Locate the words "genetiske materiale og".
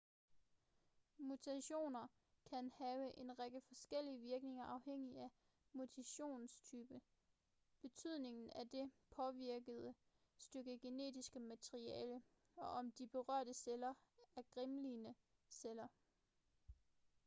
10.79-12.67